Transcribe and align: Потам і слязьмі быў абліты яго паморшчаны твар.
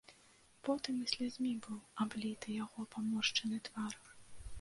Потам 0.67 0.95
і 1.01 1.09
слязьмі 1.11 1.51
быў 1.67 1.77
абліты 2.05 2.57
яго 2.63 2.87
паморшчаны 2.95 3.61
твар. 3.69 3.95